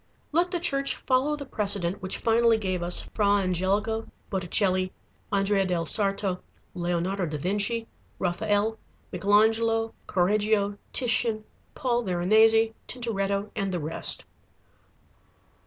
[0.31, 4.91] Let the Church follow the precedent which finally gave us Fra Angelico, Botticelli,
[5.31, 6.39] Andrea del Sarto,
[6.73, 7.85] Leonardo da Vinci,
[8.17, 8.79] Raphael,
[9.11, 11.43] Michelangelo, Correggio, Titian,
[11.75, 14.25] Paul Veronese, Tintoretto, and the rest.